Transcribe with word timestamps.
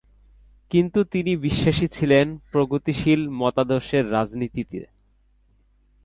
কিন্তু 0.71 0.99
তিনি 1.03 1.31
বিশ্বাসী 1.37 1.87
ছিলেন 1.87 2.25
প্রগতিশীল 2.51 3.21
মতাদর্শের 3.31 4.11
রাজনীতিতে। 4.11 4.79